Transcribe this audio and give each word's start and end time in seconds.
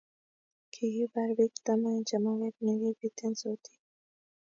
kikipar 0.73 1.29
pik 1.37 1.53
taman 1.65 1.95
en 1.99 2.07
chemarket 2.07 2.55
nekipit 2.63 3.15
en 3.25 3.33
sotik 3.41 3.75